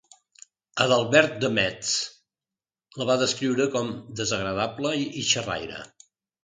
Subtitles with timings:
[0.85, 1.91] Adalbert de Metz
[3.03, 5.89] la va descriure com desagradable i xerraire.